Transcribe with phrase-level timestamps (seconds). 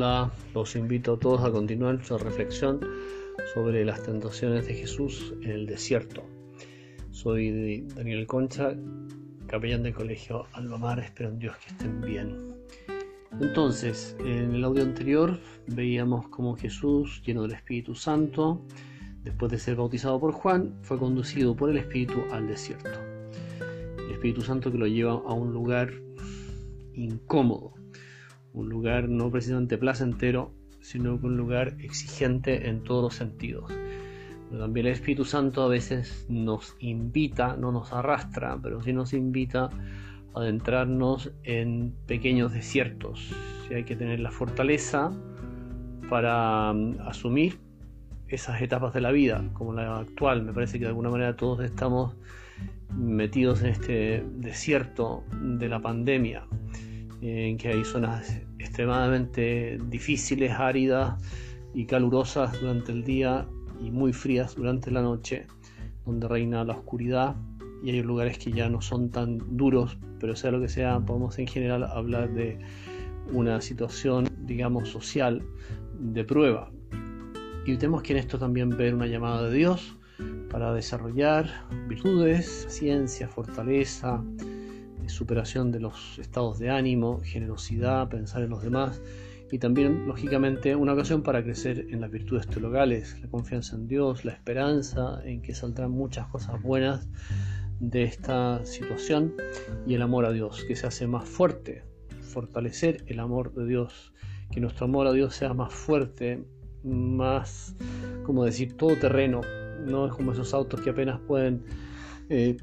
[0.00, 2.80] Hola, los invito a todos a continuar nuestra reflexión
[3.52, 6.22] sobre las tentaciones de Jesús en el desierto.
[7.10, 8.74] Soy Daniel Concha,
[9.46, 12.34] capellán del colegio Alba espero en Dios que estén bien.
[13.42, 18.64] Entonces, en el audio anterior veíamos cómo Jesús, lleno del Espíritu Santo,
[19.22, 22.98] después de ser bautizado por Juan, fue conducido por el Espíritu al desierto.
[23.98, 25.92] El Espíritu Santo que lo lleva a un lugar
[26.94, 27.74] incómodo,
[28.52, 33.70] un lugar no precisamente placentero, sino un lugar exigente en todos los sentidos.
[34.48, 39.12] Pero también el Espíritu Santo a veces nos invita, no nos arrastra, pero sí nos
[39.12, 39.70] invita
[40.34, 43.30] a adentrarnos en pequeños desiertos.
[43.68, 45.12] Si hay que tener la fortaleza
[46.08, 47.58] para mm, asumir
[48.28, 50.42] esas etapas de la vida, como la actual.
[50.42, 52.16] Me parece que de alguna manera todos estamos
[52.96, 56.44] metidos en este desierto de la pandemia
[57.20, 61.20] en que hay zonas extremadamente difíciles, áridas
[61.74, 63.46] y calurosas durante el día
[63.80, 65.46] y muy frías durante la noche,
[66.04, 67.36] donde reina la oscuridad
[67.82, 71.38] y hay lugares que ya no son tan duros, pero sea lo que sea, podemos
[71.38, 72.58] en general hablar de
[73.32, 75.42] una situación, digamos, social
[75.98, 76.70] de prueba.
[77.64, 79.96] Y tenemos que en esto también ver una llamada de Dios
[80.50, 81.48] para desarrollar
[81.88, 84.22] virtudes, ciencia, fortaleza,
[85.10, 89.00] superación de los estados de ánimo, generosidad, pensar en los demás
[89.52, 94.24] y también, lógicamente, una ocasión para crecer en las virtudes teologales, la confianza en Dios,
[94.24, 97.08] la esperanza en que saldrán muchas cosas buenas
[97.80, 99.34] de esta situación
[99.86, 101.82] y el amor a Dios, que se hace más fuerte,
[102.20, 104.12] fortalecer el amor de Dios,
[104.52, 106.44] que nuestro amor a Dios sea más fuerte,
[106.84, 107.74] más,
[108.24, 109.40] como decir, todoterreno,
[109.84, 111.64] no es como esos autos que apenas pueden
[112.30, 112.56] eh,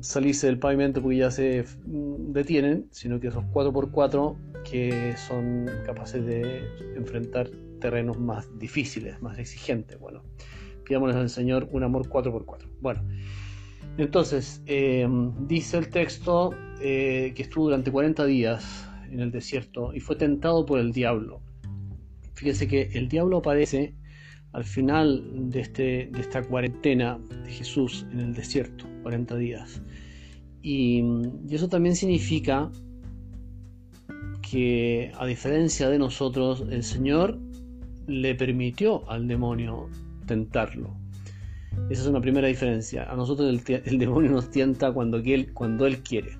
[0.00, 6.24] salirse del pavimento porque ya se mm, detienen, sino que esos 4x4 que son capaces
[6.24, 6.62] de
[6.96, 9.98] enfrentar terrenos más difíciles, más exigentes.
[9.98, 10.22] Bueno,
[10.84, 12.68] pidámosles al Señor un amor 4x4.
[12.80, 13.02] Bueno,
[13.98, 15.06] entonces, eh,
[15.40, 20.64] dice el texto eh, que estuvo durante 40 días en el desierto y fue tentado
[20.64, 21.42] por el diablo.
[22.34, 23.94] Fíjese que el diablo aparece
[24.52, 29.82] al final de, este, de esta cuarentena de Jesús en el desierto, 40 días.
[30.62, 31.02] Y,
[31.50, 32.70] eso también significa
[34.42, 37.38] que a diferencia de nosotros, el Señor
[38.06, 39.88] le permitió al demonio
[40.26, 40.94] tentarlo.
[41.88, 43.10] Esa es una primera diferencia.
[43.10, 46.36] A nosotros el, demonio nos tienta cuando él, cuando él quiere.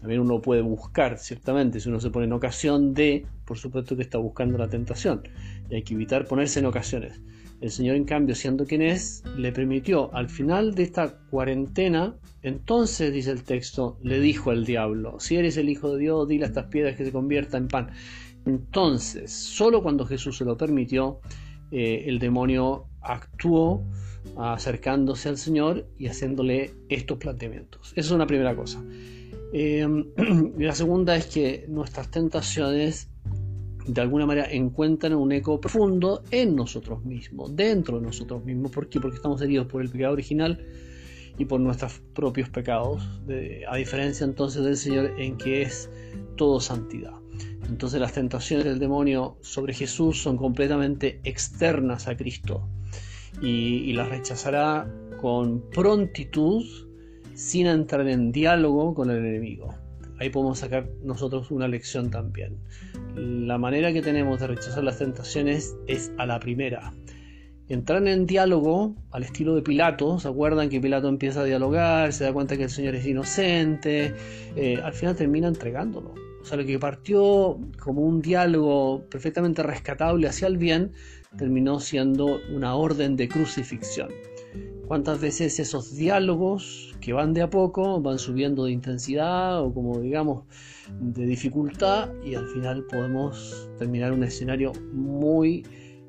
[0.00, 4.02] También uno puede buscar, ciertamente, si uno se pone en ocasión de, por supuesto que
[4.02, 5.22] está buscando la tentación.
[5.70, 7.22] Y hay que evitar ponerse en ocasiones.
[7.64, 13.10] El Señor, en cambio, siendo quien es, le permitió al final de esta cuarentena, entonces,
[13.10, 16.48] dice el texto, le dijo al diablo, si eres el Hijo de Dios, dile a
[16.48, 17.90] estas piedras que se conviertan en pan.
[18.44, 21.20] Entonces, solo cuando Jesús se lo permitió,
[21.70, 23.82] eh, el demonio actuó
[24.36, 27.94] acercándose al Señor y haciéndole estos planteamientos.
[27.96, 28.84] Esa es una primera cosa.
[29.54, 29.88] Eh,
[30.58, 33.08] la segunda es que nuestras tentaciones
[33.86, 38.70] de alguna manera encuentran un eco profundo en nosotros mismos, dentro de nosotros mismos.
[38.70, 39.00] ¿Por qué?
[39.00, 40.64] Porque estamos heridos por el pecado original
[41.36, 43.02] y por nuestros propios pecados,
[43.68, 45.90] a diferencia entonces del Señor en que es
[46.36, 47.14] todo santidad.
[47.68, 52.68] Entonces las tentaciones del demonio sobre Jesús son completamente externas a Cristo
[53.42, 54.88] y, y las rechazará
[55.20, 56.64] con prontitud
[57.34, 59.74] sin entrar en diálogo con el enemigo
[60.18, 62.58] ahí podemos sacar nosotros una lección también.
[63.16, 66.92] La manera que tenemos de rechazar las tentaciones es a la primera.
[67.68, 72.24] Entrar en diálogo al estilo de Pilato, ¿se acuerdan que Pilato empieza a dialogar, se
[72.24, 74.14] da cuenta que el Señor es inocente?
[74.56, 76.14] Eh, al final termina entregándolo.
[76.42, 80.92] O sea, lo que partió como un diálogo perfectamente rescatable hacia el bien,
[81.38, 84.08] terminó siendo una orden de crucifixión.
[84.86, 89.98] ¿Cuántas veces esos diálogos que van de a poco van subiendo de intensidad o como
[90.00, 90.44] digamos
[91.00, 95.66] de dificultad y al final podemos terminar un escenario muy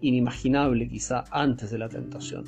[0.00, 2.44] inimaginable quizá antes de la tentación?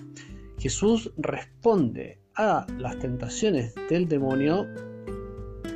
[0.59, 4.67] Jesús responde a las tentaciones del demonio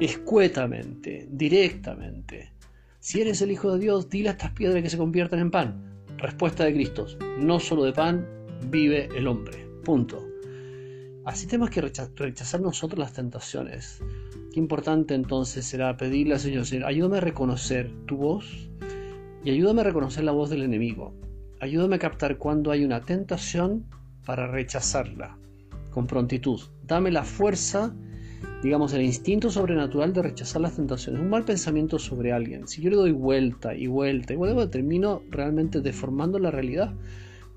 [0.00, 2.52] escuetamente, directamente.
[2.98, 6.04] Si eres el Hijo de Dios, dile a estas piedras que se conviertan en pan.
[6.18, 7.06] Respuesta de Cristo,
[7.38, 8.26] no solo de pan
[8.70, 9.68] vive el hombre.
[9.84, 10.31] Punto.
[11.24, 14.02] Así tenemos que rechazar nosotros las tentaciones.
[14.52, 18.70] Qué importante entonces será pedirle al Señor, Señor, ayúdame a reconocer tu voz
[19.44, 21.14] y ayúdame a reconocer la voz del enemigo.
[21.60, 23.86] Ayúdame a captar cuando hay una tentación
[24.24, 25.38] para rechazarla
[25.90, 26.60] con prontitud.
[26.82, 27.94] Dame la fuerza
[28.62, 32.68] digamos, el instinto sobrenatural de rechazar las tentaciones, un mal pensamiento sobre alguien.
[32.68, 36.94] Si yo le doy vuelta y vuelta y vuelta, termino realmente deformando la realidad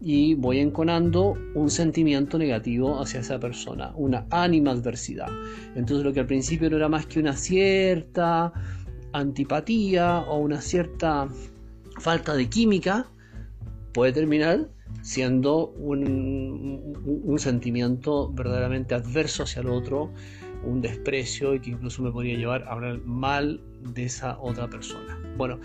[0.01, 5.29] y voy enconando un sentimiento negativo hacia esa persona, una animadversidad.
[5.75, 8.51] Entonces lo que al principio no era más que una cierta
[9.13, 11.27] antipatía o una cierta
[11.99, 13.07] falta de química,
[13.93, 14.69] puede terminar
[15.01, 20.11] siendo un, sentimiento verdaderamente adverso hacia el otro,
[20.63, 23.61] un desprecio y que incluso me podría llevar a hablar mal
[23.93, 25.17] de esa otra persona.
[25.37, 25.59] Bueno,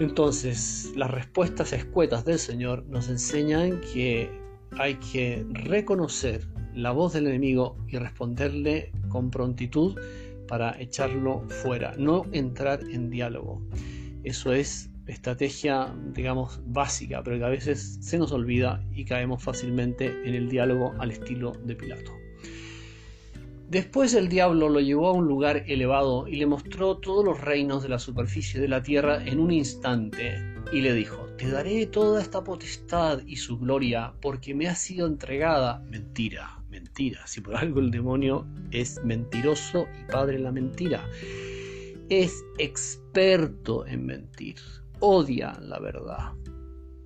[0.00, 4.30] entonces las respuestas escuetas del Señor nos enseñan que
[4.78, 9.98] hay que reconocer la voz del enemigo y responderle con prontitud
[10.48, 13.62] para echarlo fuera, no entrar en diálogo.
[14.24, 20.06] Eso es estrategia, digamos, básica, pero que a veces se nos olvida y caemos fácilmente
[20.24, 22.23] en el diálogo al estilo de Pilato.
[23.74, 27.82] Después el diablo lo llevó a un lugar elevado y le mostró todos los reinos
[27.82, 30.40] de la superficie de la tierra en un instante
[30.72, 35.08] y le dijo, te daré toda esta potestad y su gloria porque me ha sido
[35.08, 35.82] entregada.
[35.90, 41.04] Mentira, mentira, si por algo el demonio es mentiroso y padre la mentira.
[42.08, 44.54] Es experto en mentir
[45.00, 46.30] odia la verdad,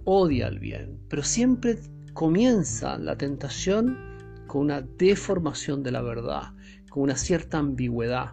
[0.05, 1.79] odia el bien, pero siempre
[2.13, 4.08] comienza la tentación
[4.49, 6.55] con una deformación de la verdad,
[6.91, 8.33] con una cierta ambigüedad.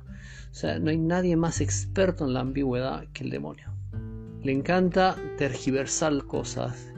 [0.50, 3.71] O sea, no hay nadie más experto en la ambigüedad que el demonio.
[4.41, 6.91] Le encanta tergiversar cosas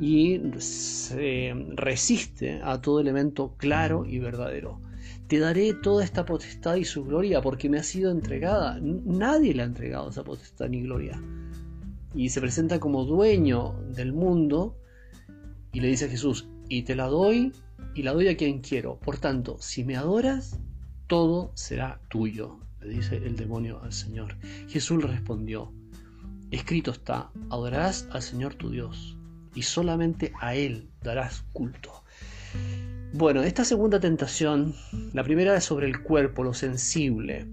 [0.00, 4.80] y se resiste a todo elemento claro y verdadero.
[5.28, 8.80] Te daré toda esta potestad y su gloria porque me ha sido entregada.
[8.80, 11.20] Nadie le ha entregado esa potestad ni gloria
[12.14, 14.76] y se presenta como dueño del mundo
[15.72, 17.52] y le dice a Jesús, y te la doy
[17.94, 18.98] y la doy a quien quiero.
[18.98, 20.58] Por tanto, si me adoras,
[21.06, 24.36] todo será tuyo, le dice el demonio al Señor.
[24.68, 25.72] Jesús le respondió,
[26.50, 29.16] escrito está, adorarás al Señor tu Dios
[29.54, 32.04] y solamente a Él darás culto.
[33.14, 34.74] Bueno, esta segunda tentación,
[35.12, 37.46] la primera es sobre el cuerpo, lo sensible,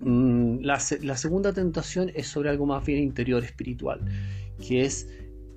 [0.00, 4.00] Mm, la, segunda tentación es sobre algo más bien interior, espiritual,
[4.66, 5.08] que es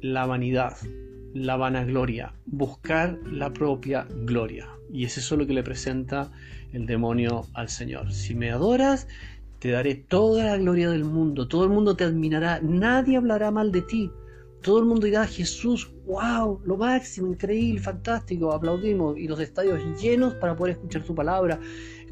[0.01, 0.77] la vanidad,
[1.33, 4.67] la vanagloria, buscar la propia gloria.
[4.91, 6.31] Y es eso lo que le presenta
[6.73, 8.11] el demonio al Señor.
[8.11, 9.07] Si me adoras,
[9.59, 13.71] te daré toda la gloria del mundo, todo el mundo te admirará, nadie hablará mal
[13.71, 14.11] de ti.
[14.61, 20.35] Todo el mundo dirá, Jesús, wow, lo máximo, increíble, fantástico, aplaudimos y los estadios llenos
[20.35, 21.59] para poder escuchar tu palabra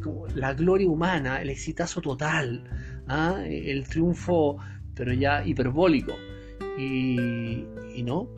[0.01, 2.63] como la gloria humana, el exitazo total,
[3.07, 3.43] ¿ah?
[3.45, 4.57] el triunfo,
[4.95, 6.13] pero ya hiperbólico.
[6.77, 8.29] Y, y no,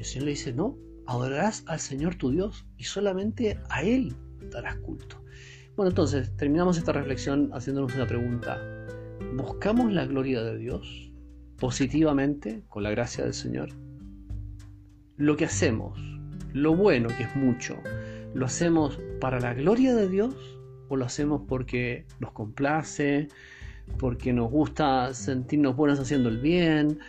[0.00, 4.16] el Señor le dice, no, adorarás al Señor tu Dios y solamente a Él
[4.50, 5.22] darás culto.
[5.76, 8.58] Bueno, entonces terminamos esta reflexión haciéndonos una pregunta.
[9.36, 11.12] ¿Buscamos la gloria de Dios
[11.58, 13.68] positivamente con la gracia del Señor?
[15.16, 16.00] Lo que hacemos,
[16.54, 17.76] lo bueno que es mucho,
[18.32, 20.34] ¿lo hacemos para la gloria de Dios
[20.88, 23.28] o lo hacemos porque nos complace,
[23.98, 27.00] porque nos gusta sentirnos buenos haciendo el bien,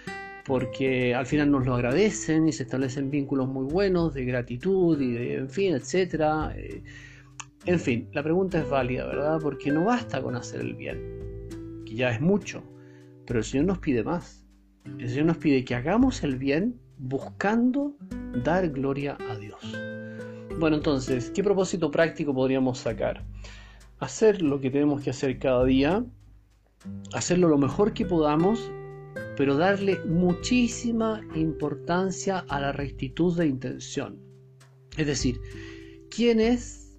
[0.46, 5.12] porque al final nos lo agradecen y se establecen vínculos muy buenos de gratitud y
[5.12, 6.54] de, en fin, etcétera.
[6.56, 6.84] Eh,
[7.66, 9.40] en fin, la pregunta es válida, ¿verdad?
[9.42, 12.64] Porque no basta con hacer el bien, que ya es mucho,
[13.26, 14.45] pero el Señor nos pide más.
[14.98, 17.95] El Señor nos pide que hagamos el bien buscando
[18.44, 19.60] dar gloria a Dios.
[20.60, 23.24] Bueno, entonces, ¿qué propósito práctico podríamos sacar?
[24.02, 26.04] hacer lo que tenemos que hacer cada día,
[27.14, 28.71] hacerlo lo mejor que podamos,
[29.42, 34.19] pero darle muchísima importancia a la rectitud de intención.
[34.98, 35.42] Es decir,
[36.12, 36.95] ¿quién es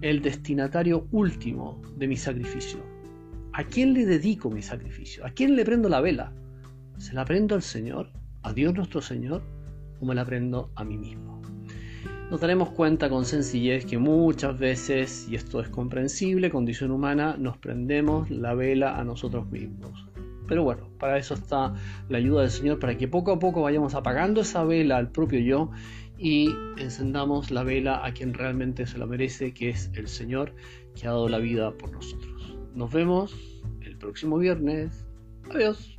[0.00, 2.78] el destinatario último de mi sacrificio?
[3.52, 5.26] ¿A quién le dedico mi sacrificio?
[5.26, 6.32] ¿A quién le prendo la vela?
[6.96, 8.08] ¿Se la prendo al Señor,
[8.44, 9.42] a Dios nuestro Señor,
[10.00, 11.42] o me la prendo a mí mismo?
[12.30, 17.58] nos daremos cuenta con sencillez que muchas veces, y esto es comprensible, condición humana, nos
[17.58, 20.13] prendemos la vela a nosotros mismos.
[20.46, 21.74] Pero bueno, para eso está
[22.08, 25.40] la ayuda del Señor, para que poco a poco vayamos apagando esa vela al propio
[25.40, 25.70] yo
[26.18, 26.48] y
[26.78, 30.52] encendamos la vela a quien realmente se lo merece, que es el Señor
[30.94, 32.56] que ha dado la vida por nosotros.
[32.74, 33.34] Nos vemos
[33.82, 35.06] el próximo viernes.
[35.50, 35.98] Adiós.